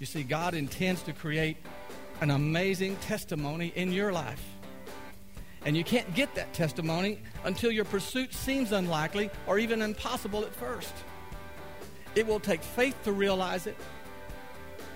You 0.00 0.06
see, 0.06 0.22
God 0.22 0.54
intends 0.54 1.02
to 1.02 1.12
create 1.12 1.56
an 2.20 2.30
amazing 2.30 2.96
testimony 2.96 3.72
in 3.76 3.92
your 3.92 4.12
life. 4.12 4.42
And 5.64 5.76
you 5.76 5.84
can't 5.84 6.14
get 6.14 6.34
that 6.34 6.52
testimony 6.52 7.20
until 7.44 7.70
your 7.70 7.84
pursuit 7.84 8.34
seems 8.34 8.72
unlikely 8.72 9.30
or 9.46 9.58
even 9.58 9.80
impossible 9.80 10.42
at 10.42 10.54
first. 10.54 10.92
It 12.14 12.26
will 12.26 12.40
take 12.40 12.62
faith 12.62 12.96
to 13.04 13.12
realize 13.12 13.66
it, 13.66 13.76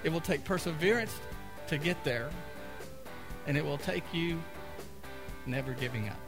it 0.04 0.12
will 0.12 0.20
take 0.20 0.44
perseverance 0.44 1.14
to 1.68 1.78
get 1.78 2.02
there, 2.04 2.30
and 3.46 3.56
it 3.56 3.64
will 3.64 3.78
take 3.78 4.04
you 4.12 4.40
never 5.46 5.72
giving 5.72 6.08
up. 6.08 6.27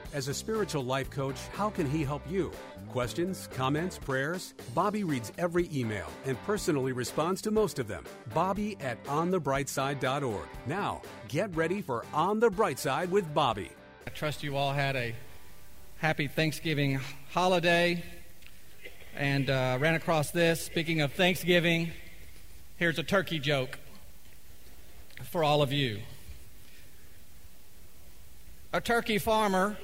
As 0.13 0.27
a 0.27 0.33
spiritual 0.33 0.83
life 0.83 1.09
coach, 1.09 1.37
how 1.53 1.69
can 1.69 1.89
he 1.89 2.03
help 2.03 2.21
you? 2.29 2.51
Questions, 2.89 3.47
comments, 3.53 3.97
prayers? 3.97 4.53
Bobby 4.75 5.05
reads 5.05 5.31
every 5.37 5.69
email 5.73 6.07
and 6.25 6.37
personally 6.45 6.91
responds 6.91 7.41
to 7.43 7.51
most 7.51 7.79
of 7.79 7.87
them. 7.87 8.03
Bobby 8.33 8.75
at 8.81 9.01
onthebrightside.org. 9.05 10.47
Now, 10.67 11.01
get 11.29 11.55
ready 11.55 11.81
for 11.81 12.03
On 12.13 12.41
the 12.41 12.49
Bright 12.49 12.77
Side 12.77 13.09
with 13.09 13.33
Bobby. 13.33 13.71
I 14.05 14.09
trust 14.09 14.43
you 14.43 14.57
all 14.57 14.73
had 14.73 14.97
a 14.97 15.15
happy 15.99 16.27
Thanksgiving 16.27 16.99
holiday 17.31 18.03
and 19.15 19.49
uh, 19.49 19.77
ran 19.79 19.95
across 19.95 20.31
this. 20.31 20.59
Speaking 20.59 20.99
of 20.99 21.13
Thanksgiving, 21.13 21.91
here's 22.75 22.99
a 22.99 23.03
turkey 23.03 23.39
joke 23.39 23.79
for 25.29 25.41
all 25.41 25.61
of 25.61 25.71
you. 25.71 26.01
A 28.73 28.81
turkey 28.81 29.17
farmer 29.17 29.77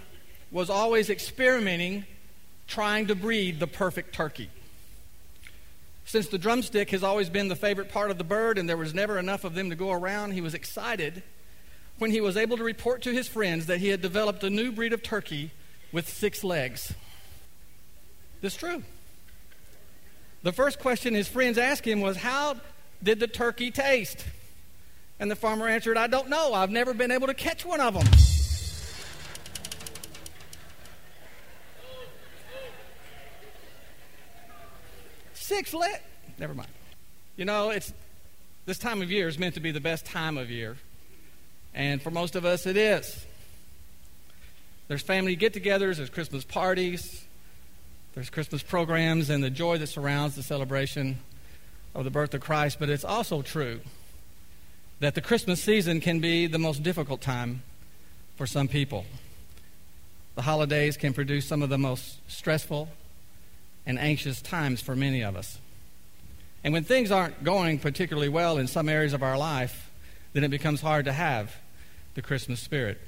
was 0.51 0.69
always 0.69 1.09
experimenting 1.09 2.05
trying 2.67 3.07
to 3.07 3.15
breed 3.15 3.59
the 3.59 3.67
perfect 3.67 4.13
turkey. 4.13 4.49
Since 6.05 6.27
the 6.27 6.37
drumstick 6.37 6.91
has 6.91 7.03
always 7.03 7.29
been 7.29 7.47
the 7.49 7.55
favorite 7.55 7.89
part 7.89 8.11
of 8.11 8.17
the 8.17 8.23
bird 8.23 8.57
and 8.57 8.67
there 8.67 8.77
was 8.77 8.93
never 8.93 9.19
enough 9.19 9.43
of 9.43 9.55
them 9.55 9.69
to 9.69 9.75
go 9.75 9.91
around, 9.91 10.31
he 10.31 10.41
was 10.41 10.53
excited 10.53 11.23
when 11.97 12.11
he 12.11 12.21
was 12.21 12.37
able 12.37 12.57
to 12.57 12.63
report 12.63 13.01
to 13.01 13.11
his 13.11 13.27
friends 13.27 13.65
that 13.65 13.79
he 13.79 13.89
had 13.89 14.01
developed 14.01 14.43
a 14.43 14.49
new 14.49 14.71
breed 14.71 14.93
of 14.93 15.03
turkey 15.03 15.51
with 15.91 16.07
six 16.07 16.43
legs. 16.43 16.93
This 18.41 18.53
is 18.53 18.59
true. 18.59 18.83
The 20.43 20.53
first 20.53 20.79
question 20.79 21.13
his 21.13 21.27
friends 21.27 21.57
asked 21.57 21.85
him 21.85 21.99
was, 21.99 22.17
How 22.17 22.57
did 23.03 23.19
the 23.19 23.27
turkey 23.27 23.71
taste? 23.71 24.25
And 25.19 25.31
the 25.31 25.35
farmer 25.35 25.67
answered, 25.67 25.97
I 25.97 26.07
don't 26.07 26.29
know. 26.29 26.53
I've 26.53 26.69
never 26.69 26.93
been 26.93 27.11
able 27.11 27.27
to 27.27 27.33
catch 27.33 27.65
one 27.65 27.81
of 27.81 27.95
them. 27.95 28.36
Six 35.47 35.73
lit. 35.73 36.01
Never 36.37 36.53
mind. 36.53 36.67
You 37.37 37.45
know, 37.45 37.69
it's 37.69 37.93
this 38.65 38.77
time 38.77 39.01
of 39.01 39.09
year 39.09 39.29
is 39.29 39.39
meant 39.39 39.53
to 39.53 39.61
be 39.61 39.71
the 39.71 39.79
best 39.79 40.05
time 40.05 40.37
of 40.37 40.51
year. 40.51 40.75
And 41.73 42.01
for 42.01 42.11
most 42.11 42.35
of 42.35 42.43
us, 42.43 42.65
it 42.65 42.75
is. 42.75 43.25
There's 44.89 45.01
family 45.01 45.37
get 45.37 45.53
togethers, 45.53 45.97
there's 45.97 46.09
Christmas 46.09 46.43
parties, 46.43 47.23
there's 48.13 48.29
Christmas 48.29 48.61
programs, 48.61 49.29
and 49.29 49.41
the 49.41 49.49
joy 49.49 49.77
that 49.77 49.87
surrounds 49.87 50.35
the 50.35 50.43
celebration 50.43 51.17
of 51.95 52.03
the 52.03 52.11
birth 52.11 52.33
of 52.33 52.41
Christ. 52.41 52.77
But 52.77 52.89
it's 52.89 53.05
also 53.05 53.41
true 53.41 53.79
that 54.99 55.15
the 55.15 55.21
Christmas 55.21 55.63
season 55.63 56.01
can 56.01 56.19
be 56.19 56.47
the 56.47 56.59
most 56.59 56.83
difficult 56.83 57.21
time 57.21 57.63
for 58.35 58.45
some 58.45 58.67
people. 58.67 59.05
The 60.35 60.41
holidays 60.41 60.97
can 60.97 61.13
produce 61.13 61.45
some 61.45 61.61
of 61.61 61.69
the 61.69 61.77
most 61.77 62.17
stressful 62.29 62.89
and 63.87 63.97
anxious 63.97 64.41
times 64.41 64.81
for 64.81 64.95
many 64.95 65.23
of 65.23 65.35
us. 65.35 65.57
And 66.63 66.73
when 66.73 66.83
things 66.83 67.09
aren't 67.09 67.43
going 67.43 67.79
particularly 67.79 68.29
well 68.29 68.57
in 68.57 68.67
some 68.67 68.89
areas 68.89 69.13
of 69.13 69.23
our 69.23 69.37
life, 69.37 69.89
then 70.33 70.43
it 70.43 70.49
becomes 70.49 70.81
hard 70.81 71.05
to 71.05 71.13
have 71.13 71.55
the 72.13 72.21
Christmas 72.21 72.59
spirit. 72.59 72.99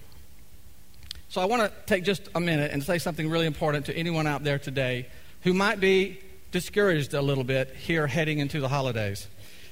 So 1.27 1.41
I 1.41 1.45
want 1.45 1.61
to 1.61 1.71
take 1.85 2.05
just 2.05 2.29
a 2.33 2.39
minute 2.39 2.71
and 2.71 2.81
say 2.81 2.97
something 2.97 3.29
really 3.29 3.45
important 3.45 3.85
to 3.87 3.95
anyone 3.95 4.25
out 4.25 4.43
there 4.43 4.57
today 4.57 5.07
who 5.41 5.53
might 5.53 5.79
be 5.79 6.19
discouraged 6.51 7.13
a 7.13 7.21
little 7.21 7.43
bit 7.43 7.75
here 7.75 8.07
heading 8.07 8.39
into 8.39 8.61
the 8.61 8.69
holidays. 8.69 9.27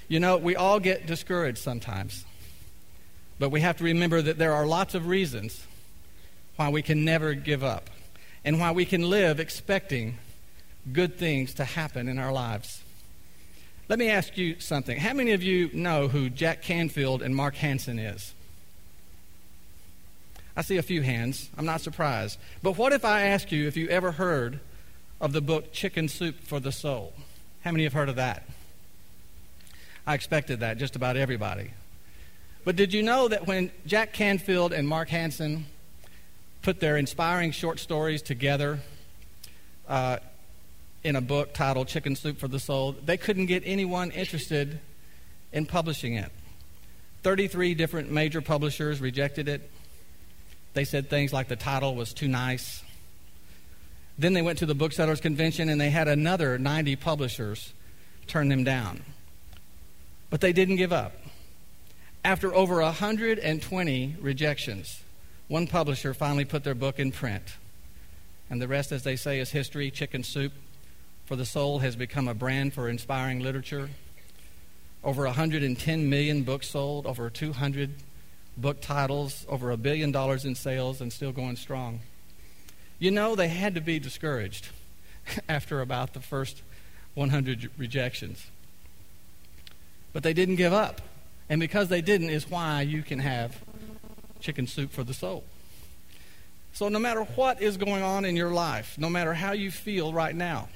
You 0.09 0.19
know, 0.19 0.37
we 0.37 0.55
all 0.55 0.79
get 0.79 1.07
discouraged 1.07 1.57
sometimes. 1.57 2.25
But 3.39 3.49
we 3.49 3.61
have 3.61 3.77
to 3.77 3.83
remember 3.85 4.21
that 4.21 4.37
there 4.37 4.53
are 4.53 4.65
lots 4.65 4.93
of 4.93 5.07
reasons 5.07 5.65
why 6.57 6.69
we 6.69 6.81
can 6.81 7.05
never 7.05 7.33
give 7.33 7.63
up 7.63 7.89
and 8.43 8.59
why 8.59 8.71
we 8.71 8.83
can 8.83 9.09
live 9.09 9.39
expecting 9.39 10.17
good 10.93 11.17
things 11.17 11.53
to 11.55 11.65
happen 11.65 12.07
in 12.07 12.19
our 12.19 12.31
lives. 12.31 12.81
Let 13.89 13.99
me 13.99 14.09
ask 14.09 14.37
you 14.37 14.59
something. 14.59 14.97
How 14.97 15.13
many 15.13 15.31
of 15.31 15.41
you 15.41 15.69
know 15.73 16.07
who 16.07 16.29
Jack 16.29 16.61
Canfield 16.61 17.21
and 17.21 17.35
Mark 17.35 17.55
Hansen 17.55 17.99
is? 17.99 18.33
I 20.57 20.61
see 20.61 20.77
a 20.77 20.83
few 20.83 21.03
hands. 21.03 21.49
I'm 21.57 21.65
not 21.65 21.81
surprised. 21.81 22.39
But 22.63 22.77
what 22.77 22.91
if 22.91 23.05
I 23.05 23.21
ask 23.27 23.51
you 23.51 23.67
if 23.67 23.77
you 23.77 23.87
ever 23.89 24.11
heard 24.11 24.59
of 25.21 25.31
the 25.31 25.41
book 25.41 25.71
Chicken 25.71 26.09
Soup 26.09 26.35
for 26.41 26.59
the 26.59 26.71
Soul? 26.71 27.13
How 27.63 27.71
many 27.71 27.83
have 27.83 27.93
heard 27.93 28.09
of 28.09 28.15
that? 28.15 28.43
I 30.05 30.15
expected 30.15 30.61
that, 30.61 30.77
just 30.77 30.95
about 30.95 31.15
everybody. 31.15 31.71
But 32.65 32.75
did 32.75 32.93
you 32.93 33.03
know 33.03 33.27
that 33.27 33.47
when 33.47 33.71
Jack 33.85 34.13
Canfield 34.13 34.73
and 34.73 34.87
Mark 34.87 35.09
Hansen 35.09 35.67
put 36.61 36.79
their 36.79 36.97
inspiring 36.97 37.51
short 37.51 37.79
stories 37.79 38.21
together, 38.21 38.79
uh, 39.87 40.17
in 41.07 41.15
a 41.15 41.21
book 41.21 41.53
titled 41.53 41.87
Chicken 41.87 42.17
Soup 42.17 42.37
for 42.37 42.49
the 42.49 42.59
Soul. 42.59 42.91
They 42.91 43.15
couldn't 43.15 43.45
get 43.45 43.63
anyone 43.65 44.11
interested 44.11 44.81
in 45.53 45.65
publishing 45.65 46.15
it. 46.15 46.29
33 47.23 47.75
different 47.75 48.11
major 48.11 48.41
publishers 48.41 48.99
rejected 48.99 49.47
it. 49.47 49.71
They 50.73 50.83
said 50.83 51.09
things 51.09 51.31
like 51.31 51.47
the 51.47 51.55
title 51.55 51.95
was 51.95 52.13
too 52.13 52.27
nice. 52.27 52.83
Then 54.17 54.33
they 54.33 54.41
went 54.41 54.59
to 54.59 54.65
the 54.65 54.75
booksellers 54.75 55.21
convention 55.21 55.69
and 55.69 55.79
they 55.79 55.91
had 55.91 56.09
another 56.09 56.59
90 56.59 56.97
publishers 56.97 57.71
turn 58.27 58.49
them 58.49 58.65
down. 58.65 59.01
But 60.29 60.41
they 60.41 60.51
didn't 60.51 60.75
give 60.75 60.91
up. 60.91 61.13
After 62.25 62.53
over 62.53 62.81
120 62.81 64.15
rejections, 64.19 65.03
one 65.47 65.67
publisher 65.67 66.13
finally 66.13 66.43
put 66.43 66.65
their 66.65 66.75
book 66.75 66.99
in 66.99 67.13
print. 67.13 67.55
And 68.49 68.61
the 68.61 68.67
rest, 68.67 68.91
as 68.91 69.03
they 69.03 69.15
say, 69.15 69.39
is 69.39 69.51
history, 69.51 69.89
chicken 69.89 70.23
soup 70.23 70.51
for 71.27 71.35
the 71.35 71.45
Soul 71.45 71.79
has 71.79 71.97
become 71.97 72.29
a 72.29 72.33
brand 72.33 72.73
for 72.73 72.87
inspiring 72.87 73.41
literature. 73.41 73.89
Over 75.03 75.25
110 75.25 76.09
million 76.09 76.43
books 76.43 76.69
sold, 76.69 77.05
over 77.05 77.29
200 77.29 77.91
book 78.55 78.79
titles, 78.79 79.45
over 79.49 79.71
a 79.71 79.77
billion 79.77 80.13
dollars 80.13 80.45
in 80.45 80.55
sales, 80.55 81.01
and 81.01 81.11
still 81.11 81.33
going 81.33 81.57
strong. 81.57 81.99
You 82.97 83.11
know, 83.11 83.35
they 83.35 83.49
had 83.49 83.75
to 83.75 83.81
be 83.81 83.99
discouraged 83.99 84.69
after 85.49 85.81
about 85.81 86.13
the 86.13 86.21
first 86.21 86.61
100 87.15 87.71
rejections. 87.77 88.47
But 90.13 90.23
they 90.23 90.33
didn't 90.33 90.55
give 90.55 90.71
up. 90.71 91.01
And 91.49 91.59
because 91.59 91.89
they 91.89 92.01
didn't, 92.01 92.29
is 92.29 92.49
why 92.49 92.83
you 92.83 93.03
can 93.03 93.19
have 93.19 93.61
chicken 94.39 94.65
soup 94.65 94.91
for 94.91 95.03
the 95.03 95.13
soul. 95.13 95.43
So, 96.71 96.87
no 96.87 96.99
matter 96.99 97.23
what 97.23 97.61
is 97.61 97.75
going 97.75 98.03
on 98.03 98.23
in 98.23 98.37
your 98.37 98.51
life, 98.51 98.97
no 98.97 99.09
matter 99.09 99.33
how 99.33 99.51
you 99.51 99.71
feel 99.71 100.13
right 100.13 100.35
now, 100.35 100.69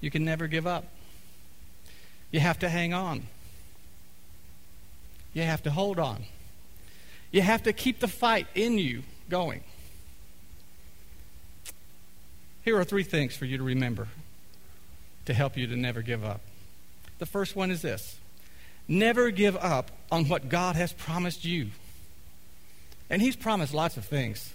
you 0.00 0.10
can 0.10 0.24
never 0.24 0.46
give 0.46 0.66
up. 0.66 0.84
You 2.30 2.40
have 2.40 2.58
to 2.60 2.68
hang 2.68 2.94
on. 2.94 3.26
You 5.32 5.42
have 5.42 5.62
to 5.64 5.70
hold 5.70 5.98
on. 5.98 6.24
You 7.30 7.42
have 7.42 7.62
to 7.64 7.72
keep 7.72 8.00
the 8.00 8.08
fight 8.08 8.46
in 8.54 8.78
you 8.78 9.02
going. 9.28 9.62
Here 12.62 12.78
are 12.78 12.84
three 12.84 13.04
things 13.04 13.36
for 13.36 13.44
you 13.44 13.56
to 13.58 13.62
remember 13.62 14.08
to 15.26 15.34
help 15.34 15.56
you 15.56 15.66
to 15.66 15.76
never 15.76 16.02
give 16.02 16.24
up. 16.24 16.40
The 17.18 17.26
first 17.26 17.54
one 17.54 17.70
is 17.70 17.82
this 17.82 18.18
never 18.88 19.30
give 19.30 19.56
up 19.56 19.90
on 20.10 20.28
what 20.28 20.48
God 20.48 20.76
has 20.76 20.92
promised 20.92 21.44
you. 21.44 21.68
And 23.08 23.22
He's 23.22 23.36
promised 23.36 23.72
lots 23.72 23.96
of 23.96 24.04
things. 24.04 24.52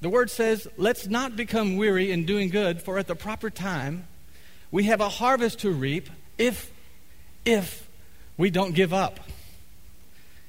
The 0.00 0.08
word 0.08 0.30
says, 0.30 0.68
let's 0.76 1.06
not 1.06 1.34
become 1.34 1.76
weary 1.76 2.12
in 2.12 2.24
doing 2.24 2.50
good, 2.50 2.80
for 2.80 2.98
at 2.98 3.08
the 3.08 3.16
proper 3.16 3.50
time 3.50 4.06
we 4.70 4.84
have 4.84 5.00
a 5.00 5.08
harvest 5.08 5.60
to 5.60 5.70
reap 5.70 6.08
if, 6.36 6.70
if 7.44 7.88
we 8.36 8.50
don't 8.50 8.74
give 8.74 8.92
up. 8.92 9.18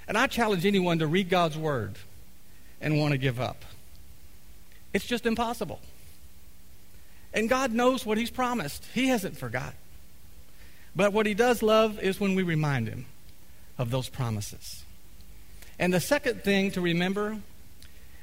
And 0.08 0.18
I 0.18 0.28
challenge 0.28 0.66
anyone 0.66 1.00
to 1.00 1.08
read 1.08 1.30
God's 1.30 1.58
word 1.58 1.96
and 2.82 3.00
want 3.00 3.14
to 3.14 3.18
give 3.18 3.40
up. 3.40 3.66
It's 4.94 5.06
just 5.06 5.26
impossible. 5.26 5.80
And 7.34 7.48
God 7.48 7.72
knows 7.72 8.06
what 8.06 8.18
He's 8.18 8.32
promised, 8.32 8.86
He 8.94 9.08
hasn't 9.08 9.38
forgot. 9.38 9.74
But 10.96 11.14
what 11.14 11.26
He 11.26 11.34
does 11.34 11.62
love 11.62 12.00
is 12.00 12.20
when 12.20 12.36
we 12.36 12.44
remind 12.44 12.88
Him 12.88 13.06
of 13.78 13.92
those 13.92 14.10
promises. 14.10 14.84
And 15.78 15.94
the 15.94 16.00
second 16.00 16.44
thing 16.44 16.72
to 16.72 16.82
remember 16.82 17.38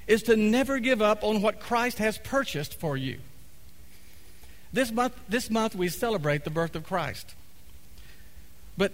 is 0.07 0.23
to 0.25 0.37
never 0.37 0.79
give 0.79 1.03
up 1.03 1.25
on 1.25 1.43
what 1.43 1.61
Christ 1.61 1.99
has 1.99 2.19
purchased 2.19 2.79
for 2.79 2.97
you. 2.97 3.19
This 4.73 4.93
month, 4.93 5.15
this 5.29 5.51
month 5.51 5.75
we 5.75 5.89
celebrate 5.89 6.45
the 6.45 6.51
birth 6.51 6.77
of 6.77 6.85
Christ. 6.85 7.35
But 8.77 8.93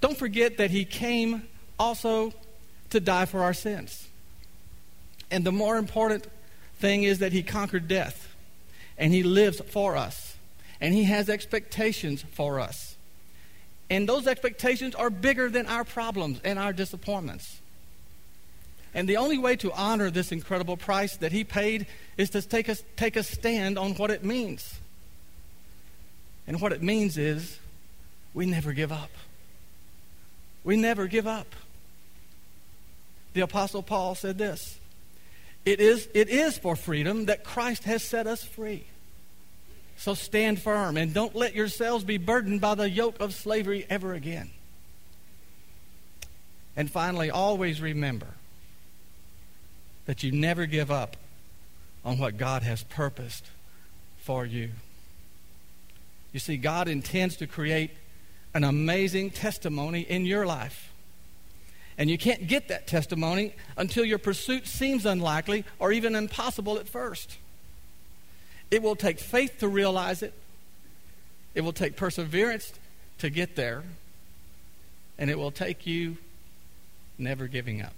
don't 0.00 0.16
forget 0.16 0.58
that 0.58 0.70
He 0.70 0.84
came 0.84 1.48
also 1.78 2.32
to 2.90 3.00
die 3.00 3.24
for 3.24 3.42
our 3.42 3.54
sins. 3.54 4.08
And 5.30 5.44
the 5.44 5.52
more 5.52 5.76
important 5.76 6.26
thing 6.78 7.02
is 7.02 7.18
that 7.18 7.32
He 7.32 7.42
conquered 7.42 7.88
death 7.88 8.34
and 8.96 9.12
He 9.12 9.22
lives 9.22 9.60
for 9.60 9.96
us 9.96 10.36
and 10.80 10.94
He 10.94 11.04
has 11.04 11.28
expectations 11.28 12.24
for 12.32 12.60
us. 12.60 12.96
And 13.90 14.08
those 14.08 14.26
expectations 14.26 14.94
are 14.94 15.10
bigger 15.10 15.48
than 15.48 15.66
our 15.66 15.84
problems 15.84 16.40
and 16.44 16.58
our 16.58 16.72
disappointments. 16.72 17.60
And 18.98 19.08
the 19.08 19.18
only 19.18 19.38
way 19.38 19.54
to 19.58 19.70
honor 19.74 20.10
this 20.10 20.32
incredible 20.32 20.76
price 20.76 21.16
that 21.18 21.30
he 21.30 21.44
paid 21.44 21.86
is 22.16 22.30
to 22.30 22.42
take 22.42 22.68
a, 22.68 22.74
take 22.96 23.14
a 23.14 23.22
stand 23.22 23.78
on 23.78 23.92
what 23.92 24.10
it 24.10 24.24
means. 24.24 24.74
And 26.48 26.60
what 26.60 26.72
it 26.72 26.82
means 26.82 27.16
is 27.16 27.60
we 28.34 28.44
never 28.44 28.72
give 28.72 28.90
up. 28.90 29.12
We 30.64 30.76
never 30.76 31.06
give 31.06 31.28
up. 31.28 31.46
The 33.34 33.42
Apostle 33.42 33.84
Paul 33.84 34.16
said 34.16 34.36
this 34.36 34.80
it 35.64 35.78
is, 35.78 36.08
it 36.12 36.28
is 36.28 36.58
for 36.58 36.74
freedom 36.74 37.26
that 37.26 37.44
Christ 37.44 37.84
has 37.84 38.02
set 38.02 38.26
us 38.26 38.42
free. 38.42 38.84
So 39.96 40.14
stand 40.14 40.60
firm 40.60 40.96
and 40.96 41.14
don't 41.14 41.36
let 41.36 41.54
yourselves 41.54 42.02
be 42.02 42.18
burdened 42.18 42.60
by 42.60 42.74
the 42.74 42.90
yoke 42.90 43.20
of 43.20 43.32
slavery 43.32 43.86
ever 43.88 44.12
again. 44.12 44.50
And 46.74 46.90
finally, 46.90 47.30
always 47.30 47.80
remember 47.80 48.34
that 50.08 50.22
you 50.22 50.32
never 50.32 50.64
give 50.64 50.90
up 50.90 51.18
on 52.02 52.16
what 52.16 52.38
God 52.38 52.62
has 52.62 52.82
purposed 52.84 53.44
for 54.16 54.46
you. 54.46 54.70
You 56.32 56.40
see, 56.40 56.56
God 56.56 56.88
intends 56.88 57.36
to 57.36 57.46
create 57.46 57.90
an 58.54 58.64
amazing 58.64 59.30
testimony 59.30 60.00
in 60.00 60.24
your 60.24 60.46
life. 60.46 60.90
And 61.98 62.08
you 62.08 62.16
can't 62.16 62.46
get 62.46 62.68
that 62.68 62.86
testimony 62.86 63.54
until 63.76 64.02
your 64.02 64.16
pursuit 64.16 64.66
seems 64.66 65.04
unlikely 65.04 65.66
or 65.78 65.92
even 65.92 66.14
impossible 66.14 66.78
at 66.78 66.88
first. 66.88 67.36
It 68.70 68.82
will 68.82 68.96
take 68.96 69.18
faith 69.18 69.58
to 69.58 69.68
realize 69.68 70.22
it, 70.22 70.32
it 71.54 71.60
will 71.60 71.74
take 71.74 71.96
perseverance 71.96 72.72
to 73.18 73.28
get 73.28 73.56
there, 73.56 73.82
and 75.18 75.28
it 75.28 75.38
will 75.38 75.50
take 75.50 75.86
you 75.86 76.16
never 77.18 77.46
giving 77.46 77.82
up. 77.82 77.92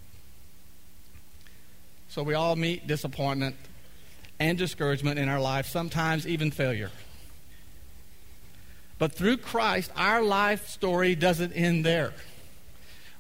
So 2.11 2.25
we 2.25 2.35
all 2.35 2.57
meet 2.57 2.89
disappointment 2.89 3.55
and 4.41 4.59
discouragement 4.59 5.21
in 5.21 5.29
our 5.29 5.41
life, 5.41 5.67
sometimes 5.67 6.27
even 6.27 6.51
failure. 6.51 6.91
But 8.99 9.13
through 9.13 9.37
Christ, 9.37 9.93
our 9.95 10.21
life 10.21 10.69
story 10.69 11.15
doesn't 11.15 11.53
end 11.53 11.87
there. 11.87 12.13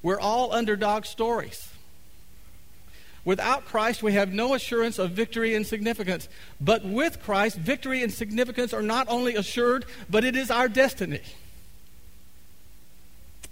We're 0.02 0.18
all 0.18 0.52
underdog 0.52 1.04
stories. 1.04 1.68
Without 3.24 3.64
Christ, 3.64 4.02
we 4.02 4.14
have 4.14 4.32
no 4.32 4.54
assurance 4.54 4.98
of 4.98 5.12
victory 5.12 5.54
and 5.54 5.64
significance. 5.64 6.28
But 6.60 6.84
with 6.84 7.22
Christ, 7.22 7.58
victory 7.58 8.02
and 8.02 8.12
significance 8.12 8.74
are 8.74 8.82
not 8.82 9.08
only 9.08 9.36
assured, 9.36 9.84
but 10.08 10.24
it 10.24 10.34
is 10.34 10.50
our 10.50 10.68
destiny. 10.68 11.20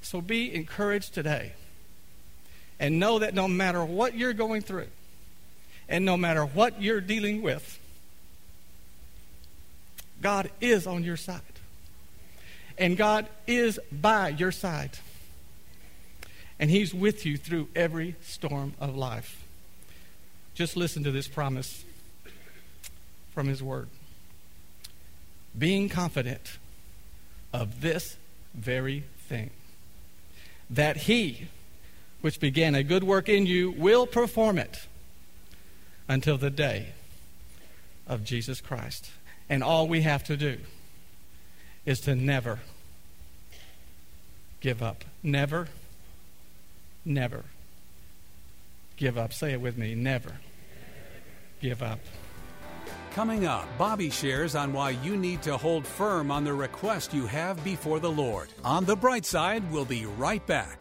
So 0.02 0.20
be 0.20 0.52
encouraged 0.52 1.14
today. 1.14 1.52
And 2.81 2.99
know 2.99 3.20
that 3.20 3.35
no 3.35 3.46
matter 3.46 3.85
what 3.85 4.14
you're 4.17 4.32
going 4.32 4.62
through, 4.62 4.88
and 5.88 6.05
no 6.05 6.17
matter 6.17 6.44
what 6.44 6.82
you're 6.82 7.00
dealing 7.00 7.40
with, 7.43 7.79
God 10.20 10.50
is 10.61 10.87
on 10.87 11.05
your 11.05 11.17
side. 11.17 11.40
And 12.76 12.96
God 12.96 13.26
is 13.46 13.81
by 13.90 14.29
your 14.29 14.52
side. 14.52 14.99
And 16.58 16.70
He's 16.70 16.93
with 16.93 17.25
you 17.25 17.37
through 17.37 17.69
every 17.75 18.17
storm 18.20 18.75
of 18.81 18.96
life. 18.96 19.44
Just 20.55 20.76
listen 20.76 21.05
to 21.05 21.11
this 21.11 21.29
promise 21.29 21.85
from 23.32 23.46
His 23.49 23.62
Word. 23.62 23.88
Being 25.56 25.88
confident 25.88 26.58
of 27.52 27.81
this 27.81 28.17
very 28.55 29.05
thing, 29.29 29.50
that 30.69 30.96
He, 30.99 31.49
which 32.20 32.40
began 32.40 32.75
a 32.75 32.82
good 32.82 33.05
work 33.05 33.29
in 33.29 33.46
you, 33.46 33.70
will 33.70 34.06
perform 34.06 34.58
it 34.58 34.87
until 36.09 36.39
the 36.39 36.51
day 36.51 36.95
of 38.07 38.25
Jesus 38.25 38.61
Christ. 38.61 39.11
And 39.49 39.63
all 39.63 39.87
we 39.87 40.03
have 40.03 40.25
to 40.25 40.37
do 40.37 40.59
is 41.85 42.01
to 42.01 42.15
never 42.15 42.61
give 44.61 44.83
up. 44.83 45.05
Never, 45.23 45.69
never 47.05 47.45
give 48.97 49.17
up. 49.17 49.33
Say 49.33 49.53
it 49.53 49.61
with 49.61 49.79
me 49.79 49.95
never 49.95 50.33
give 51.61 51.83
up. 51.83 52.01
Coming 53.15 53.47
up, 53.47 53.67
Bobby 53.79 54.11
shares 54.11 54.55
on 54.55 54.73
why 54.73 54.91
you 54.91 55.17
need 55.17 55.43
to 55.43 55.57
hold 55.57 55.87
firm 55.87 56.31
on 56.31 56.45
the 56.45 56.53
request 56.53 57.13
you 57.13 57.27
have 57.27 57.63
before 57.65 57.99
the 57.99 58.11
Lord. 58.11 58.49
On 58.65 58.85
the 58.85 58.95
bright 58.95 59.25
side, 59.25 59.71
we'll 59.73 59.85
be 59.85 60.07
right 60.07 60.47
back. 60.47 60.81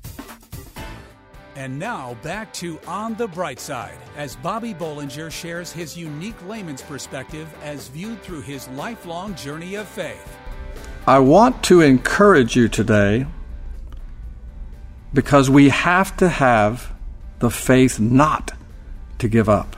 And 1.55 1.77
now 1.77 2.15
back 2.21 2.53
to 2.53 2.79
On 2.87 3.13
the 3.15 3.27
Bright 3.27 3.59
Side 3.59 3.97
as 4.15 4.37
Bobby 4.37 4.73
Bollinger 4.73 5.29
shares 5.29 5.71
his 5.71 5.97
unique 5.97 6.41
layman's 6.47 6.81
perspective 6.81 7.53
as 7.61 7.89
viewed 7.89 8.21
through 8.21 8.41
his 8.41 8.69
lifelong 8.69 9.35
journey 9.35 9.75
of 9.75 9.87
faith. 9.87 10.37
I 11.05 11.19
want 11.19 11.63
to 11.63 11.81
encourage 11.81 12.55
you 12.55 12.69
today 12.69 13.25
because 15.13 15.49
we 15.49 15.69
have 15.69 16.15
to 16.17 16.29
have 16.29 16.93
the 17.39 17.49
faith 17.49 17.99
not 17.99 18.53
to 19.17 19.27
give 19.27 19.49
up. 19.49 19.75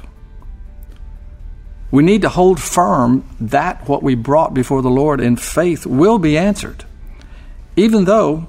We 1.89 2.03
need 2.03 2.21
to 2.21 2.29
hold 2.29 2.59
firm 2.61 3.27
that 3.39 3.87
what 3.87 4.03
we 4.03 4.15
brought 4.15 4.53
before 4.53 4.81
the 4.81 4.89
Lord 4.89 5.21
in 5.21 5.37
faith 5.37 5.85
will 5.85 6.19
be 6.19 6.37
answered, 6.37 6.85
even 7.75 8.05
though 8.05 8.47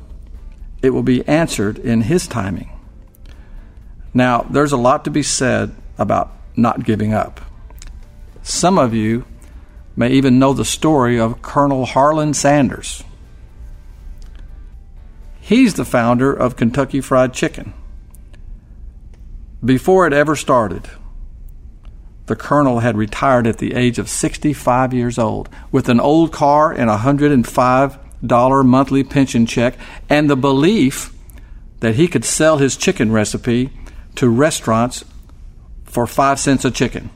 it 0.83 0.91
will 0.91 1.03
be 1.03 1.27
answered 1.27 1.79
in 1.79 2.03
His 2.03 2.27
timing. 2.27 2.74
Now, 4.15 4.43
there's 4.49 4.73
a 4.73 4.77
lot 4.77 5.05
to 5.05 5.11
be 5.11 5.25
said 5.25 5.75
about 5.99 6.33
not 6.57 6.85
giving 6.85 7.13
up. 7.13 7.41
Some 8.43 8.79
of 8.79 8.95
you 8.95 9.25
may 9.97 10.11
even 10.11 10.39
know 10.39 10.53
the 10.53 10.65
story 10.65 11.19
of 11.19 11.43
Colonel 11.43 11.85
Harlan 11.85 12.33
Sanders. 12.35 13.03
He's 15.41 15.75
the 15.75 15.85
founder 15.85 16.33
of 16.33 16.57
Kentucky 16.57 17.01
Fried 17.01 17.35
Chicken. 17.35 17.75
Before 19.65 20.07
it 20.07 20.13
ever 20.13 20.37
started, 20.37 20.89
the 22.27 22.37
colonel 22.37 22.81
had 22.81 22.97
retired 22.97 23.47
at 23.47 23.59
the 23.59 23.75
age 23.75 23.99
of 23.99 24.09
65 24.09 24.95
years 24.95 25.19
old 25.19 25.49
with 25.71 25.89
an 25.89 26.01
old 26.01 26.33
car 26.33 26.73
and 26.73 26.89
a 26.89 26.99
$105 26.99 28.65
monthly 28.65 29.05
pension 29.05 29.45
check, 29.45 29.77
and 30.09 30.31
the 30.31 30.37
belief 30.37 31.15
that 31.81 31.97
he 31.97 32.09
could 32.09 32.25
sell 32.25 32.59
his 32.59 32.77
chicken 32.77 33.13
recipe 33.13 33.71
to 34.17 34.29
restaurants 34.29 35.05
for 35.85 36.07
five 36.07 36.39
cents 36.39 36.65
a 36.65 36.71
chicken. 36.71 37.11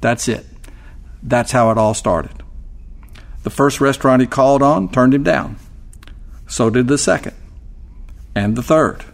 That's 0.00 0.28
it. 0.28 0.46
That's 1.22 1.52
how 1.52 1.70
it 1.70 1.78
all 1.78 1.94
started. 1.94 2.42
The 3.42 3.50
first 3.50 3.80
restaurant 3.80 4.20
he 4.20 4.26
called 4.26 4.62
on 4.62 4.90
turned 4.90 5.14
him 5.14 5.22
down. 5.22 5.56
So 6.48 6.70
did 6.70 6.88
the 6.88 6.98
second 6.98 7.34
and 8.34 8.56
the 8.56 8.62
third. 8.62 9.04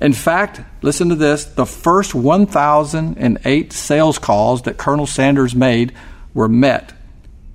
In 0.00 0.12
fact, 0.14 0.60
listen 0.82 1.10
to 1.10 1.14
this 1.14 1.44
the 1.44 1.66
first 1.66 2.14
1,008 2.14 3.72
sales 3.72 4.18
calls 4.18 4.62
that 4.62 4.78
Colonel 4.78 5.06
Sanders 5.06 5.54
made 5.54 5.92
were 6.32 6.48
met 6.48 6.92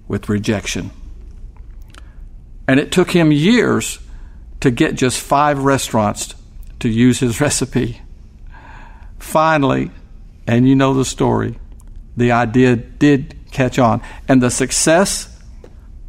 with 0.08 0.30
rejection. 0.30 0.92
And 2.68 2.80
it 2.80 2.92
took 2.92 3.12
him 3.12 3.32
years 3.32 4.00
to 4.60 4.72
get 4.72 4.96
just 4.96 5.20
five 5.20 5.64
restaurants 5.64 6.36
to 6.80 6.90
use 6.90 7.20
his 7.20 7.42
recipe. 7.42 8.02
Finally, 9.20 9.92
and 10.48 10.68
you 10.68 10.76
know 10.76 10.94
the 10.94 11.06
story, 11.06 11.58
the 12.16 12.32
idea 12.32 12.76
did 12.76 13.36
catch 13.52 13.80
on. 13.80 14.02
And 14.28 14.42
the 14.42 14.52
success 14.52 15.40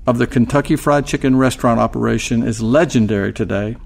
of 0.06 0.18
the 0.18 0.26
Kentucky 0.26 0.76
Fried 0.76 1.06
Chicken 1.06 1.36
restaurant 1.36 1.80
operation 1.80 2.42
is 2.42 2.60
legendary 2.60 3.32
today 3.32 3.76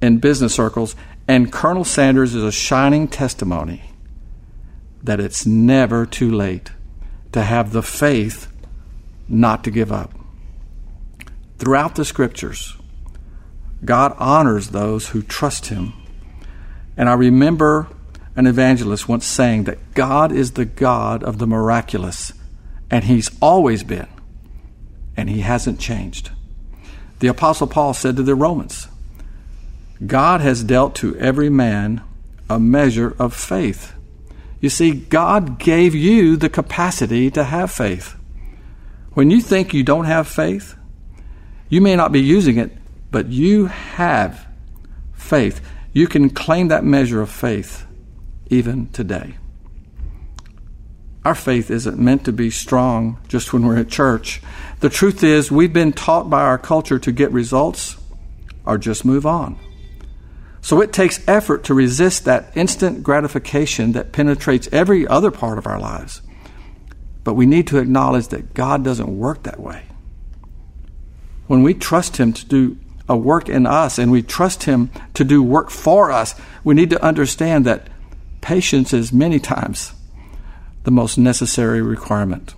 in 0.00 0.18
business 0.18 0.54
circles 0.54 0.96
and 1.28 1.52
Colonel 1.52 1.84
Sanders 1.84 2.34
is 2.34 2.42
a 2.42 2.52
shining 2.52 3.06
testimony 3.06 3.82
that 5.02 5.20
it's 5.20 5.46
never 5.46 6.04
too 6.04 6.30
late 6.30 6.72
to 7.32 7.42
have 7.42 7.72
the 7.72 7.82
faith 7.82 8.52
not 9.28 9.64
to 9.64 9.70
give 9.70 9.92
up. 9.92 10.12
Throughout 11.58 11.94
the 11.94 12.04
scriptures, 12.04 12.76
God 13.84 14.14
honors 14.18 14.68
those 14.68 15.08
who 15.08 15.22
trust 15.22 15.66
Him. 15.66 15.92
And 16.96 17.08
I 17.08 17.14
remember 17.14 17.88
an 18.34 18.46
evangelist 18.46 19.08
once 19.08 19.26
saying 19.26 19.64
that 19.64 19.94
God 19.94 20.32
is 20.32 20.52
the 20.52 20.64
God 20.64 21.22
of 21.22 21.38
the 21.38 21.46
miraculous, 21.46 22.32
and 22.90 23.04
He's 23.04 23.30
always 23.40 23.84
been, 23.84 24.08
and 25.16 25.28
He 25.28 25.40
hasn't 25.40 25.80
changed. 25.80 26.30
The 27.20 27.28
Apostle 27.28 27.66
Paul 27.66 27.94
said 27.94 28.16
to 28.16 28.22
the 28.22 28.34
Romans, 28.34 28.88
God 30.06 30.40
has 30.40 30.64
dealt 30.64 30.94
to 30.96 31.16
every 31.16 31.50
man 31.50 32.02
a 32.48 32.58
measure 32.58 33.14
of 33.18 33.34
faith. 33.34 33.94
You 34.60 34.68
see, 34.68 34.92
God 34.92 35.58
gave 35.58 35.94
you 35.94 36.36
the 36.36 36.48
capacity 36.48 37.30
to 37.32 37.44
have 37.44 37.70
faith. 37.70 38.16
When 39.12 39.30
you 39.30 39.40
think 39.40 39.74
you 39.74 39.82
don't 39.82 40.06
have 40.06 40.26
faith, 40.26 40.74
you 41.68 41.80
may 41.80 41.96
not 41.96 42.12
be 42.12 42.20
using 42.20 42.58
it, 42.58 42.72
but 43.10 43.28
you 43.28 43.66
have 43.66 44.46
faith. 45.12 45.60
You 45.92 46.08
can 46.08 46.30
claim 46.30 46.68
that 46.68 46.84
measure 46.84 47.20
of 47.20 47.30
faith 47.30 47.86
even 48.48 48.88
today. 48.88 49.36
Our 51.24 51.34
faith 51.34 51.70
isn't 51.70 51.98
meant 51.98 52.24
to 52.24 52.32
be 52.32 52.50
strong 52.50 53.18
just 53.28 53.52
when 53.52 53.64
we're 53.64 53.78
at 53.78 53.88
church. 53.88 54.42
The 54.80 54.88
truth 54.88 55.22
is, 55.22 55.52
we've 55.52 55.72
been 55.72 55.92
taught 55.92 56.28
by 56.28 56.42
our 56.42 56.58
culture 56.58 56.98
to 56.98 57.12
get 57.12 57.30
results 57.30 57.96
or 58.66 58.76
just 58.76 59.04
move 59.04 59.24
on. 59.24 59.56
So 60.60 60.80
it 60.80 60.92
takes 60.92 61.26
effort 61.28 61.64
to 61.64 61.74
resist 61.74 62.24
that 62.24 62.56
instant 62.56 63.02
gratification 63.02 63.92
that 63.92 64.12
penetrates 64.12 64.68
every 64.72 65.06
other 65.06 65.30
part 65.30 65.58
of 65.58 65.66
our 65.66 65.78
lives. 65.78 66.22
But 67.24 67.34
we 67.34 67.46
need 67.46 67.68
to 67.68 67.78
acknowledge 67.78 68.28
that 68.28 68.54
God 68.54 68.84
doesn't 68.84 69.18
work 69.18 69.44
that 69.44 69.60
way. 69.60 69.84
When 71.46 71.62
we 71.62 71.74
trust 71.74 72.16
Him 72.16 72.32
to 72.32 72.46
do 72.46 72.78
a 73.08 73.16
work 73.16 73.48
in 73.48 73.66
us 73.66 73.98
and 73.98 74.10
we 74.10 74.22
trust 74.22 74.64
Him 74.64 74.90
to 75.14 75.24
do 75.24 75.42
work 75.42 75.70
for 75.70 76.10
us, 76.10 76.34
we 76.64 76.74
need 76.74 76.90
to 76.90 77.04
understand 77.04 77.64
that 77.66 77.88
patience 78.42 78.92
is 78.92 79.12
many 79.12 79.40
times 79.40 79.94
the 80.84 80.90
most 80.90 81.16
necessary 81.16 81.80
requirement. 81.80 82.54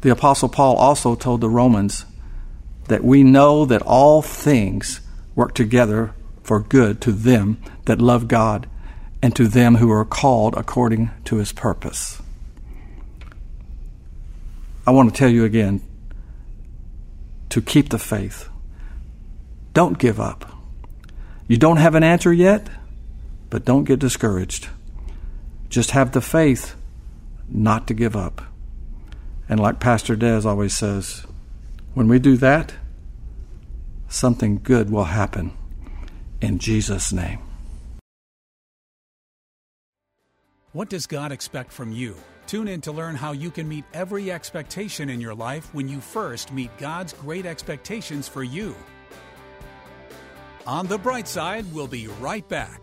The 0.00 0.10
Apostle 0.10 0.48
Paul 0.48 0.76
also 0.76 1.14
told 1.14 1.40
the 1.40 1.48
Romans 1.48 2.04
that 2.88 3.04
we 3.04 3.22
know 3.22 3.64
that 3.64 3.82
all 3.82 4.22
things 4.22 5.00
work 5.34 5.54
together 5.54 6.12
for 6.42 6.60
good 6.60 7.00
to 7.02 7.12
them 7.12 7.60
that 7.84 8.00
love 8.00 8.26
God 8.26 8.68
and 9.22 9.34
to 9.36 9.48
them 9.48 9.76
who 9.76 9.90
are 9.90 10.04
called 10.04 10.54
according 10.56 11.10
to 11.24 11.36
his 11.36 11.52
purpose. 11.52 12.22
I 14.86 14.92
want 14.92 15.12
to 15.12 15.18
tell 15.18 15.28
you 15.28 15.44
again 15.44 15.82
to 17.50 17.60
keep 17.60 17.88
the 17.88 17.98
faith. 17.98 18.48
Don't 19.72 19.98
give 19.98 20.20
up. 20.20 20.52
You 21.48 21.56
don't 21.56 21.78
have 21.78 21.94
an 21.94 22.04
answer 22.04 22.32
yet, 22.32 22.68
but 23.50 23.64
don't 23.64 23.84
get 23.84 23.98
discouraged. 23.98 24.68
Just 25.68 25.92
have 25.92 26.12
the 26.12 26.20
faith 26.20 26.74
not 27.48 27.86
to 27.86 27.94
give 27.94 28.16
up. 28.16 28.42
And 29.48 29.60
like 29.60 29.80
Pastor 29.80 30.16
Des 30.16 30.46
always 30.46 30.76
says, 30.76 31.24
when 31.94 32.08
we 32.08 32.18
do 32.18 32.36
that, 32.38 32.74
something 34.08 34.60
good 34.62 34.90
will 34.90 35.04
happen 35.04 35.52
in 36.40 36.58
Jesus' 36.58 37.12
name. 37.12 37.38
What 40.72 40.90
does 40.90 41.06
God 41.06 41.32
expect 41.32 41.72
from 41.72 41.92
you? 41.92 42.16
Tune 42.46 42.68
in 42.68 42.80
to 42.82 42.92
learn 42.92 43.14
how 43.16 43.32
you 43.32 43.50
can 43.50 43.68
meet 43.68 43.84
every 43.94 44.30
expectation 44.30 45.08
in 45.08 45.20
your 45.20 45.34
life 45.34 45.72
when 45.72 45.88
you 45.88 46.00
first 46.00 46.52
meet 46.52 46.70
God's 46.78 47.12
great 47.14 47.46
expectations 47.46 48.28
for 48.28 48.44
you. 48.44 48.76
On 50.66 50.86
the 50.86 50.98
bright 50.98 51.26
side, 51.26 51.64
we'll 51.72 51.86
be 51.86 52.08
right 52.20 52.46
back. 52.48 52.82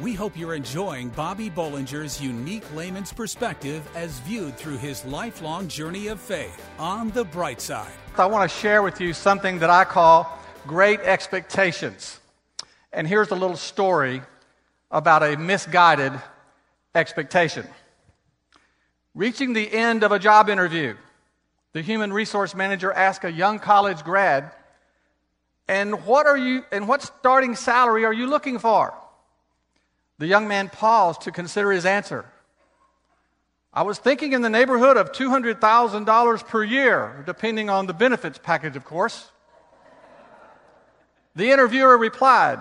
We 0.00 0.14
hope 0.14 0.36
you're 0.36 0.54
enjoying 0.54 1.08
Bobby 1.08 1.50
Bollinger's 1.50 2.20
unique 2.20 2.62
layman's 2.72 3.12
perspective 3.12 3.82
as 3.96 4.20
viewed 4.20 4.56
through 4.56 4.76
his 4.76 5.04
lifelong 5.04 5.66
journey 5.66 6.06
of 6.06 6.20
faith 6.20 6.64
on 6.78 7.10
the 7.10 7.24
bright 7.24 7.60
side. 7.60 7.90
I 8.16 8.26
want 8.26 8.48
to 8.48 8.56
share 8.56 8.80
with 8.82 9.00
you 9.00 9.12
something 9.12 9.58
that 9.58 9.70
I 9.70 9.82
call 9.82 10.38
great 10.68 11.00
expectations. 11.00 12.20
And 12.92 13.08
here's 13.08 13.32
a 13.32 13.34
little 13.34 13.56
story 13.56 14.22
about 14.92 15.24
a 15.24 15.36
misguided 15.36 16.12
expectation. 16.94 17.66
Reaching 19.16 19.52
the 19.52 19.72
end 19.72 20.04
of 20.04 20.12
a 20.12 20.20
job 20.20 20.48
interview, 20.48 20.96
the 21.72 21.82
human 21.82 22.12
resource 22.12 22.54
manager 22.54 22.92
asked 22.92 23.24
a 23.24 23.32
young 23.32 23.58
college 23.58 24.04
grad, 24.04 24.52
"And 25.66 26.06
what 26.06 26.28
are 26.28 26.38
you 26.38 26.64
and 26.70 26.86
what 26.86 27.02
starting 27.02 27.56
salary 27.56 28.04
are 28.04 28.12
you 28.12 28.28
looking 28.28 28.60
for?" 28.60 28.94
The 30.18 30.26
young 30.26 30.48
man 30.48 30.68
paused 30.68 31.22
to 31.22 31.32
consider 31.32 31.70
his 31.70 31.86
answer. 31.86 32.24
I 33.72 33.82
was 33.82 33.98
thinking 33.98 34.32
in 34.32 34.42
the 34.42 34.50
neighborhood 34.50 34.96
of 34.96 35.12
$200,000 35.12 36.46
per 36.48 36.64
year, 36.64 37.22
depending 37.26 37.70
on 37.70 37.86
the 37.86 37.92
benefits 37.92 38.38
package, 38.42 38.74
of 38.74 38.84
course. 38.84 39.30
The 41.36 41.52
interviewer 41.52 41.96
replied, 41.96 42.60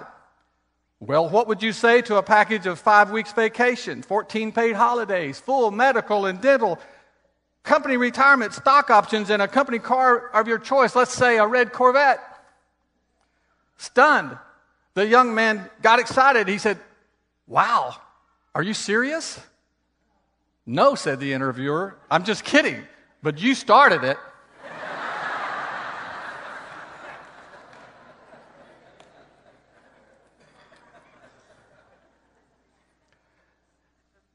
Well, 1.00 1.28
what 1.30 1.48
would 1.48 1.64
you 1.64 1.74
say 1.74 2.04
to 2.04 2.18
a 2.18 2.24
package 2.24 2.68
of 2.68 2.78
five 2.78 3.10
weeks 3.10 3.32
vacation, 3.34 4.04
14 4.04 4.52
paid 4.52 4.76
holidays, 4.76 5.40
full 5.40 5.72
medical 5.72 6.28
and 6.28 6.40
dental, 6.40 6.78
company 7.64 7.98
retirement, 7.98 8.54
stock 8.54 8.92
options, 8.92 9.32
and 9.32 9.42
a 9.42 9.48
company 9.48 9.80
car 9.80 10.30
of 10.30 10.48
your 10.48 10.60
choice, 10.60 10.96
let's 10.96 11.14
say 11.14 11.38
a 11.40 11.48
red 11.48 11.74
Corvette? 11.74 12.20
Stunned, 13.78 14.38
the 14.94 15.08
young 15.08 15.34
man 15.34 15.68
got 15.82 16.00
excited. 16.00 16.48
He 16.48 16.60
said, 16.60 16.80
Wow, 17.48 17.96
are 18.54 18.62
you 18.62 18.74
serious? 18.74 19.39
No, 20.66 20.96
said 20.96 21.22
the 21.22 21.32
interviewer. 21.32 21.96
I'm 22.12 22.25
just 22.25 22.44
kidding, 22.44 22.84
but 23.24 23.39
you 23.39 23.56
started 23.56 24.04
it. 24.04 24.18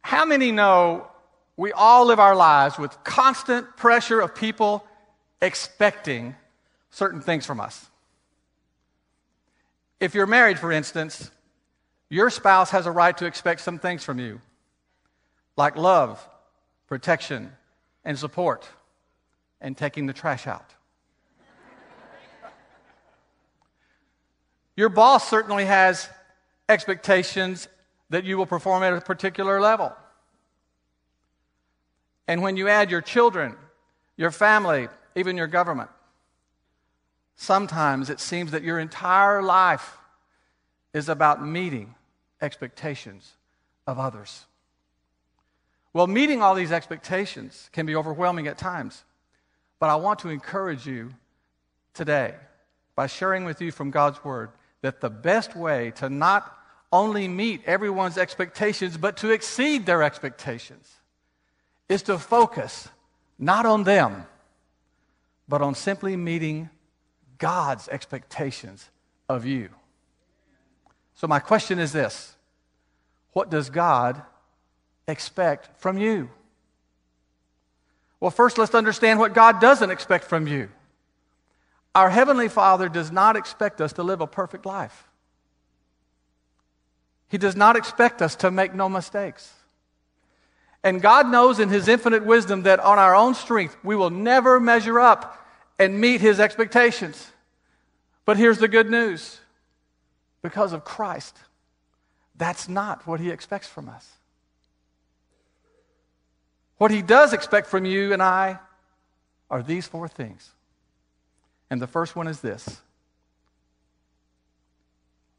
How 0.01 0.25
many 0.25 0.53
know 0.53 1.09
we 1.57 1.73
all 1.73 2.07
live 2.07 2.21
our 2.21 2.35
lives 2.35 2.79
with 2.79 2.97
constant 3.05 3.77
pressure 3.77 4.21
of 4.21 4.35
people 4.35 4.87
expecting 5.43 6.35
certain 6.91 7.21
things 7.21 7.45
from 7.45 7.61
us? 7.61 7.91
If 10.01 10.15
you're 10.15 10.27
married, 10.27 10.59
for 10.59 10.73
instance, 10.73 11.31
your 12.13 12.31
spouse 12.31 12.71
has 12.71 12.87
a 12.87 12.91
right 12.91 13.17
to 13.17 13.27
expect 13.27 13.61
some 13.61 13.79
things 13.79 14.05
from 14.05 14.19
you, 14.19 14.41
like 15.57 15.77
love, 15.77 16.29
protection, 16.87 17.53
and 18.05 18.19
support, 18.19 18.69
and 19.61 19.77
taking 19.77 20.07
the 20.07 20.13
trash 20.13 20.47
out. 20.47 20.75
Your 24.77 24.89
boss 24.89 25.29
certainly 25.29 25.65
has 25.65 26.09
expectations 26.69 27.69
that 28.11 28.25
you 28.25 28.37
will 28.37 28.47
perform 28.47 28.83
at 28.83 28.93
a 28.93 29.01
particular 29.01 29.61
level. 29.61 29.93
And 32.29 32.43
when 32.43 32.57
you 32.57 32.69
add 32.69 32.91
your 32.91 33.01
children, 33.01 33.57
your 34.17 34.31
family, 34.31 34.89
even 35.15 35.37
your 35.37 35.47
government, 35.47 35.91
Sometimes 37.43 38.11
it 38.11 38.21
seems 38.21 38.53
that 38.53 38.63
your 38.63 38.79
entire 38.79 39.43
life 39.43 39.99
is 40.95 41.09
about 41.09 41.45
meeting 41.45 41.95
expectations 42.43 43.33
of 43.87 43.99
others. 43.99 44.45
Well, 45.95 46.07
meeting 46.07 46.43
all 46.43 46.55
these 46.55 46.73
expectations 46.73 47.71
can 47.73 47.87
be 47.87 47.97
overwhelming 47.97 48.47
at 48.47 48.59
times, 48.59 49.05
but 49.79 49.91
I 49.91 49.97
want 49.97 50.21
to 50.21 50.31
encourage 50.31 50.87
you 50.87 51.15
today 51.95 52.35
by 52.97 53.07
sharing 53.07 53.45
with 53.45 53.61
you 53.61 53.71
from 53.71 53.91
God's 53.91 54.23
Word 54.25 54.51
that 54.81 55.01
the 55.01 55.11
best 55.11 55.55
way 55.55 55.93
to 55.97 56.11
not 56.11 56.59
only 56.93 57.27
meet 57.29 57.63
everyone's 57.65 58.19
expectations, 58.19 58.97
but 58.97 59.17
to 59.19 59.31
exceed 59.31 59.87
their 59.87 60.03
expectations 60.03 60.91
is 61.89 62.03
to 62.03 62.19
focus 62.19 62.89
not 63.39 63.65
on 63.65 63.85
them, 63.85 64.27
but 65.49 65.63
on 65.63 65.75
simply 65.75 66.17
meeting 66.17 66.69
God's 67.39 67.89
expectations 67.89 68.89
of 69.29 69.45
you. 69.47 69.71
So, 71.23 71.29
my 71.29 71.39
question 71.39 71.79
is 71.79 71.93
this 71.93 72.35
What 73.33 73.49
does 73.49 73.71
God 73.71 74.21
expect 75.07 75.81
from 75.81 75.97
you? 75.97 76.29
Well, 78.19 78.33
first, 78.33 78.59
let's 78.59 78.75
understand 78.75 79.21
what 79.21 79.33
God 79.33 79.61
doesn't 79.61 79.91
expect 79.91 80.25
from 80.25 80.49
you. 80.49 80.69
Our 81.95 82.11
Heavenly 82.11 82.49
Father 82.49 82.89
does 82.89 83.13
not 83.13 83.37
expect 83.37 83.81
us 83.81 83.93
to 83.95 84.03
live 84.03 84.21
a 84.21 84.27
perfect 84.27 84.67
life. 84.67 85.09
He 87.29 87.39
does 87.39 87.55
not 87.55 87.77
expect 87.77 88.21
us 88.21 88.35
to 88.37 88.51
make 88.51 88.75
no 88.75 88.89
mistakes. 88.89 89.53
And 90.83 91.01
God 91.01 91.29
knows 91.29 91.61
in 91.61 91.69
His 91.69 91.87
infinite 91.87 92.25
wisdom 92.25 92.65
that 92.65 92.81
on 92.81 92.99
our 92.99 93.15
own 93.15 93.37
strength, 93.37 93.77
we 93.85 93.95
will 93.95 94.11
never 94.11 94.59
measure 94.59 94.99
up 94.99 95.41
and 95.79 96.01
meet 96.01 96.21
His 96.21 96.41
expectations. 96.41 97.31
But 98.25 98.39
here's 98.39 98.59
the 98.59 98.67
good 98.67 98.91
news 98.91 99.39
because 100.43 100.73
of 100.73 100.85
Christ, 100.85 101.39
that's 102.37 102.69
not 102.69 103.07
what 103.07 103.21
He 103.21 103.31
expects 103.31 103.69
from 103.69 103.89
us. 103.89 104.09
What 106.79 106.91
He 106.91 107.01
does 107.01 107.33
expect 107.33 107.69
from 107.69 107.85
you 107.85 108.13
and 108.13 108.23
I 108.23 108.59
are 109.49 109.63
these 109.63 109.87
four 109.87 110.09
things. 110.09 110.51
And 111.71 111.81
the 111.81 111.87
first 111.87 112.17
one 112.17 112.27
is 112.27 112.41
this 112.41 112.81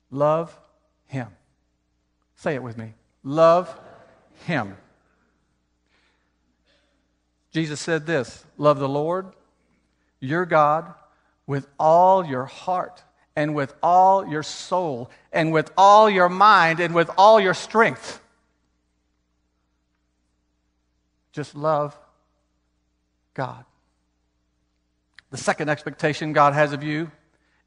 love 0.09 0.57
Him. 1.07 1.27
Say 2.35 2.55
it 2.55 2.63
with 2.63 2.77
me 2.77 2.93
love 3.23 3.73
Him. 4.45 4.77
Jesus 7.51 7.79
said 7.79 8.05
this 8.05 8.45
love 8.57 8.79
the 8.79 8.89
Lord, 8.89 9.27
your 10.19 10.45
God 10.45 10.93
with 11.45 11.67
all 11.77 12.25
your 12.25 12.45
heart 12.45 13.03
and 13.35 13.55
with 13.55 13.73
all 13.81 14.27
your 14.27 14.43
soul 14.43 15.09
and 15.31 15.51
with 15.51 15.71
all 15.77 16.09
your 16.09 16.29
mind 16.29 16.79
and 16.79 16.93
with 16.93 17.09
all 17.17 17.39
your 17.39 17.53
strength. 17.53 18.21
Just 21.31 21.55
love 21.55 21.97
God. 23.33 23.65
The 25.31 25.37
second 25.37 25.69
expectation 25.69 26.31
God 26.33 26.53
has 26.53 26.73
of 26.73 26.83
you 26.83 27.11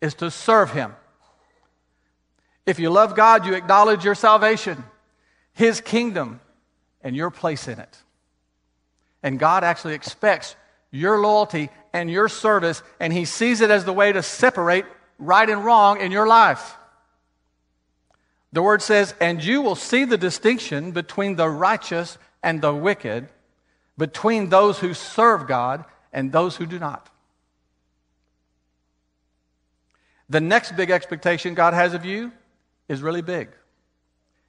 is 0.00 0.14
to 0.14 0.30
serve 0.30 0.70
Him. 0.70 0.94
If 2.64 2.78
you 2.78 2.90
love 2.90 3.16
God, 3.16 3.44
you 3.44 3.54
acknowledge 3.54 4.04
your 4.04 4.14
salvation, 4.14 4.84
His 5.52 5.80
kingdom, 5.80 6.40
and 7.02 7.16
your 7.16 7.30
place 7.30 7.66
in 7.66 7.80
it. 7.80 8.02
And 9.22 9.38
God 9.38 9.64
actually 9.64 9.94
expects 9.94 10.54
your 10.92 11.18
loyalty 11.18 11.70
and 11.92 12.08
your 12.08 12.28
service, 12.28 12.82
and 13.00 13.12
He 13.12 13.24
sees 13.24 13.60
it 13.60 13.70
as 13.70 13.84
the 13.84 13.92
way 13.92 14.12
to 14.12 14.22
separate 14.22 14.84
right 15.18 15.48
and 15.48 15.64
wrong 15.64 16.00
in 16.00 16.12
your 16.12 16.26
life. 16.26 16.76
The 18.52 18.62
word 18.62 18.82
says, 18.82 19.14
and 19.20 19.42
you 19.42 19.60
will 19.60 19.74
see 19.74 20.04
the 20.04 20.16
distinction 20.16 20.92
between 20.92 21.36
the 21.36 21.48
righteous 21.48 22.16
and 22.42 22.62
the 22.62 22.74
wicked, 22.74 23.28
between 23.98 24.48
those 24.48 24.78
who 24.78 24.94
serve 24.94 25.46
God 25.46 25.84
and 26.12 26.32
those 26.32 26.56
who 26.56 26.66
do 26.66 26.78
not. 26.78 27.10
The 30.28 30.40
next 30.40 30.76
big 30.76 30.90
expectation 30.90 31.54
God 31.54 31.74
has 31.74 31.94
of 31.94 32.04
you 32.04 32.32
is 32.88 33.02
really 33.02 33.22
big. 33.22 33.48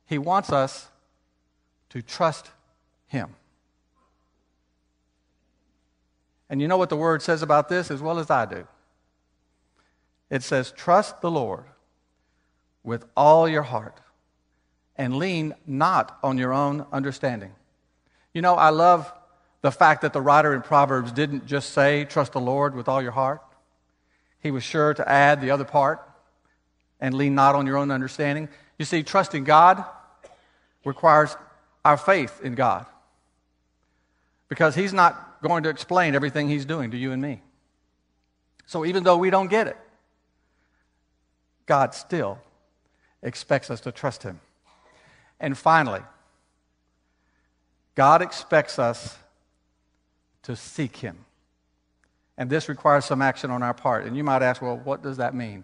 He 0.06 0.18
wants 0.18 0.52
us 0.52 0.88
to 1.90 2.02
trust 2.02 2.50
Him. 3.08 3.36
And 6.50 6.62
you 6.62 6.68
know 6.68 6.78
what 6.78 6.90
the 6.90 6.96
word 6.96 7.22
says 7.22 7.42
about 7.42 7.68
this 7.68 7.92
as 7.92 8.02
well 8.02 8.20
as 8.20 8.32
I 8.32 8.46
do? 8.46 8.68
It 10.30 10.44
says, 10.44 10.72
Trust 10.72 11.22
the 11.22 11.32
Lord 11.32 11.66
with 12.84 13.06
all 13.16 13.48
your 13.48 13.64
heart 13.64 14.00
and 14.96 15.18
lean 15.18 15.54
not 15.66 16.18
on 16.24 16.38
your 16.38 16.54
own 16.54 16.86
understanding. 16.92 17.52
You 18.34 18.42
know, 18.42 18.56
I 18.56 18.70
love 18.70 19.12
the 19.62 19.72
fact 19.72 20.02
that 20.02 20.14
the 20.14 20.22
writer 20.22 20.54
in 20.54 20.62
Proverbs 20.62 21.12
didn't 21.12 21.46
just 21.46 21.72
say, 21.74 22.06
Trust 22.06 22.34
the 22.34 22.40
Lord 22.40 22.76
with 22.76 22.88
all 22.88 23.02
your 23.02 23.12
heart. 23.12 23.42
He 24.42 24.52
was 24.52 24.64
sure 24.64 24.94
to 24.94 25.10
add 25.10 25.42
the 25.42 25.52
other 25.52 25.66
part 25.66 26.02
and 27.00 27.14
lean 27.14 27.36
not 27.36 27.56
on 27.56 27.66
your 27.66 27.78
own 27.78 27.92
understanding. 27.92 28.50
You 28.78 28.86
see, 28.86 29.04
trusting 29.04 29.44
God 29.44 29.84
requires 30.86 31.36
our 31.84 31.98
faith 31.98 32.40
in 32.44 32.56
God 32.56 32.86
because 34.50 34.76
He's 34.76 34.94
not 34.94 35.42
going 35.42 35.64
to 35.64 35.70
explain 35.70 36.16
everything 36.16 36.48
He's 36.48 36.66
doing 36.66 36.92
to 36.92 36.98
you 36.98 37.12
and 37.12 37.22
me. 37.22 37.42
So 38.66 38.86
even 38.86 39.04
though 39.04 39.18
we 39.18 39.30
don't 39.30 39.48
get 39.48 39.68
it, 39.68 39.78
God 41.68 41.94
still 41.94 42.40
expects 43.22 43.70
us 43.70 43.80
to 43.82 43.92
trust 43.92 44.24
Him. 44.24 44.40
And 45.40 45.56
finally, 45.56 46.02
God 47.94 48.22
expects 48.22 48.80
us 48.80 49.18
to 50.44 50.56
seek 50.56 50.98
Him. 50.98 51.18
And 52.38 52.50
this 52.50 52.70
requires 52.70 53.06
some 53.06 53.22
action 53.22 53.52
on 53.52 53.62
our 53.62 53.74
part. 53.74 54.06
And 54.06 54.18
you 54.18 54.24
might 54.24 54.42
ask, 54.42 54.62
well, 54.62 54.78
what 54.78 55.04
does 55.04 55.18
that 55.18 55.36
mean? 55.36 55.64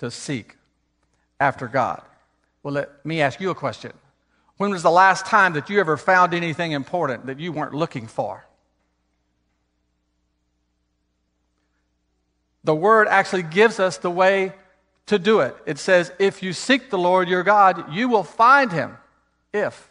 To 0.00 0.10
seek 0.10 0.56
after 1.40 1.68
God. 1.68 2.02
Well, 2.62 2.74
let 2.74 3.06
me 3.06 3.22
ask 3.22 3.40
you 3.40 3.50
a 3.50 3.54
question. 3.54 3.92
When 4.58 4.70
was 4.70 4.82
the 4.82 4.90
last 4.90 5.26
time 5.26 5.52
that 5.54 5.70
you 5.70 5.80
ever 5.80 5.96
found 5.96 6.34
anything 6.34 6.72
important 6.72 7.26
that 7.26 7.38
you 7.38 7.52
weren't 7.52 7.74
looking 7.74 8.06
for? 8.06 8.46
the 12.66 12.74
word 12.74 13.06
actually 13.06 13.44
gives 13.44 13.78
us 13.78 13.98
the 13.98 14.10
way 14.10 14.52
to 15.06 15.18
do 15.18 15.40
it. 15.40 15.56
It 15.66 15.78
says, 15.78 16.12
If 16.18 16.42
you 16.42 16.52
seek 16.52 16.90
the 16.90 16.98
Lord 16.98 17.28
your 17.28 17.42
God, 17.42 17.92
you 17.92 18.08
will 18.08 18.24
find 18.24 18.72
him 18.72 18.96
if 19.52 19.90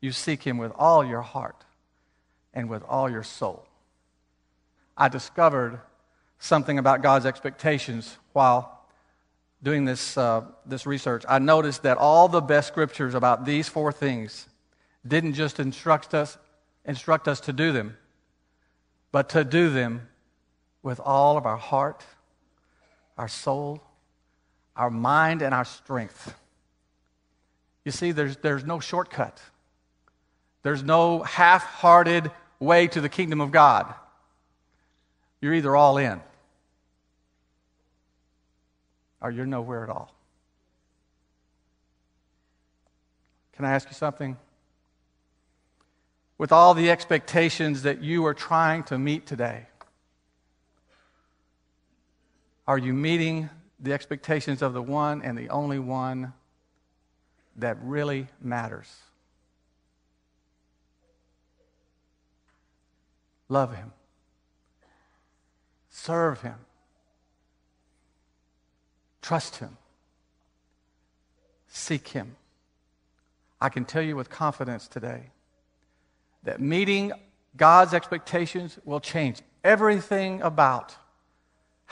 you 0.00 0.12
seek 0.12 0.42
him 0.42 0.58
with 0.58 0.72
all 0.76 1.04
your 1.04 1.22
heart 1.22 1.64
and 2.52 2.68
with 2.68 2.82
all 2.88 3.10
your 3.10 3.22
soul. 3.22 3.66
I 4.96 5.08
discovered 5.08 5.80
something 6.38 6.78
about 6.78 7.02
God's 7.02 7.24
expectations 7.24 8.16
while 8.32 8.82
doing 9.62 9.84
this, 9.84 10.18
uh, 10.18 10.42
this 10.66 10.86
research, 10.86 11.24
I 11.28 11.38
noticed 11.38 11.84
that 11.84 11.96
all 11.98 12.28
the 12.28 12.40
best 12.40 12.68
scriptures 12.68 13.14
about 13.14 13.44
these 13.44 13.68
four 13.68 13.92
things 13.92 14.48
didn't 15.06 15.34
just 15.34 15.60
instruct 15.60 16.14
us, 16.14 16.36
instruct 16.84 17.28
us 17.28 17.40
to 17.40 17.52
do 17.52 17.72
them, 17.72 17.96
but 19.12 19.28
to 19.30 19.44
do 19.44 19.70
them 19.70 20.08
with 20.82 20.98
all 20.98 21.36
of 21.36 21.46
our 21.46 21.56
heart, 21.56 22.04
our 23.16 23.28
soul, 23.28 23.82
our 24.76 24.90
mind, 24.90 25.42
and 25.42 25.54
our 25.54 25.64
strength. 25.64 26.34
You 27.84 27.92
see, 27.92 28.12
there's, 28.12 28.36
there's 28.38 28.64
no 28.64 28.80
shortcut. 28.80 29.40
There's 30.62 30.82
no 30.82 31.22
half 31.22 31.64
hearted 31.64 32.30
way 32.60 32.86
to 32.88 33.00
the 33.00 33.08
kingdom 33.08 33.40
of 33.40 33.50
God. 33.50 33.92
You're 35.40 35.54
either 35.54 35.74
all 35.74 35.98
in 35.98 36.20
or 39.20 39.30
you're 39.30 39.46
nowhere 39.46 39.84
at 39.84 39.90
all. 39.90 40.14
Can 43.52 43.64
I 43.64 43.72
ask 43.72 43.88
you 43.88 43.94
something? 43.94 44.36
With 46.38 46.52
all 46.52 46.74
the 46.74 46.90
expectations 46.90 47.82
that 47.82 48.02
you 48.02 48.26
are 48.26 48.34
trying 48.34 48.82
to 48.84 48.98
meet 48.98 49.26
today, 49.26 49.66
are 52.66 52.78
you 52.78 52.92
meeting 52.92 53.50
the 53.80 53.92
expectations 53.92 54.62
of 54.62 54.72
the 54.72 54.82
one 54.82 55.22
and 55.22 55.36
the 55.36 55.50
only 55.50 55.78
one 55.78 56.32
that 57.56 57.76
really 57.82 58.28
matters? 58.40 58.88
Love 63.48 63.74
him. 63.74 63.92
Serve 65.90 66.40
him. 66.40 66.54
Trust 69.20 69.56
him. 69.56 69.76
Seek 71.68 72.08
him. 72.08 72.36
I 73.60 73.68
can 73.68 73.84
tell 73.84 74.02
you 74.02 74.16
with 74.16 74.30
confidence 74.30 74.88
today 74.88 75.30
that 76.44 76.60
meeting 76.60 77.12
God's 77.56 77.94
expectations 77.94 78.78
will 78.84 79.00
change 79.00 79.42
everything 79.62 80.40
about 80.42 80.96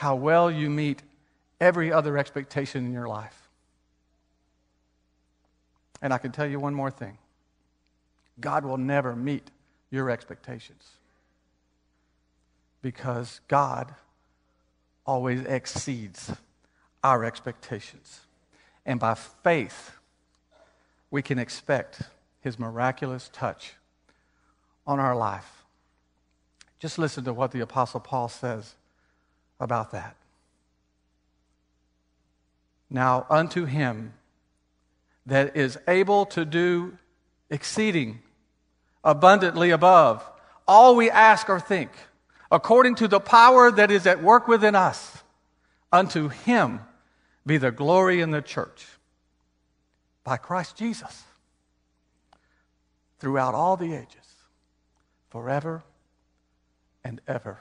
how 0.00 0.14
well 0.14 0.50
you 0.50 0.70
meet 0.70 1.02
every 1.60 1.92
other 1.92 2.16
expectation 2.16 2.86
in 2.86 2.90
your 2.90 3.06
life. 3.06 3.50
And 6.00 6.10
I 6.14 6.16
can 6.16 6.32
tell 6.32 6.46
you 6.46 6.58
one 6.58 6.72
more 6.72 6.90
thing 6.90 7.18
God 8.40 8.64
will 8.64 8.78
never 8.78 9.14
meet 9.14 9.50
your 9.90 10.08
expectations 10.08 10.88
because 12.80 13.42
God 13.46 13.94
always 15.04 15.44
exceeds 15.44 16.32
our 17.04 17.22
expectations. 17.22 18.20
And 18.86 18.98
by 18.98 19.12
faith, 19.12 19.98
we 21.10 21.20
can 21.20 21.38
expect 21.38 22.04
His 22.40 22.58
miraculous 22.58 23.28
touch 23.34 23.74
on 24.86 24.98
our 24.98 25.14
life. 25.14 25.62
Just 26.78 26.98
listen 26.98 27.22
to 27.24 27.34
what 27.34 27.50
the 27.50 27.60
Apostle 27.60 28.00
Paul 28.00 28.30
says 28.30 28.76
about 29.60 29.92
that. 29.92 30.16
Now, 32.88 33.26
unto 33.30 33.66
him 33.66 34.14
that 35.26 35.56
is 35.56 35.78
able 35.86 36.26
to 36.26 36.44
do 36.44 36.98
exceeding 37.50 38.20
abundantly 39.04 39.70
above 39.70 40.28
all 40.66 40.96
we 40.96 41.10
ask 41.10 41.48
or 41.48 41.60
think, 41.60 41.90
according 42.50 42.96
to 42.96 43.08
the 43.08 43.20
power 43.20 43.70
that 43.70 43.90
is 43.90 44.06
at 44.06 44.22
work 44.22 44.48
within 44.48 44.74
us, 44.74 45.22
unto 45.92 46.28
him 46.28 46.80
be 47.46 47.58
the 47.58 47.70
glory 47.70 48.20
in 48.20 48.30
the 48.30 48.42
church 48.42 48.86
by 50.24 50.36
Christ 50.36 50.76
Jesus 50.76 51.24
throughout 53.18 53.54
all 53.54 53.76
the 53.76 53.94
ages, 53.94 54.34
forever 55.28 55.82
and 57.04 57.20
ever. 57.26 57.60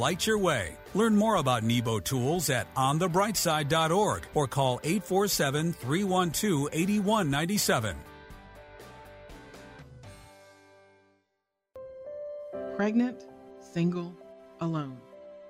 light 0.00 0.26
your 0.26 0.38
way. 0.38 0.76
Learn 0.94 1.14
more 1.14 1.36
about 1.36 1.62
Nebo 1.62 2.00
Tools 2.00 2.50
at 2.50 2.72
onthebrightside.org 2.74 4.22
or 4.34 4.46
call 4.48 4.80
847 4.82 5.72
312 5.74 6.68
8197. 6.72 7.96
Pregnant, 12.76 13.26
single, 13.60 14.16
alone. 14.60 14.96